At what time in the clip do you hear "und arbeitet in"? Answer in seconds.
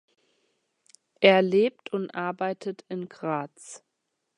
1.93-3.07